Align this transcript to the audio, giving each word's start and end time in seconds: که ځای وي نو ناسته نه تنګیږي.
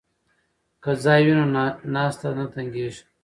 که 0.83 0.91
ځای 1.03 1.21
وي 1.25 1.33
نو 1.37 1.45
ناسته 1.95 2.27
نه 2.37 2.45
تنګیږي. 2.53 3.01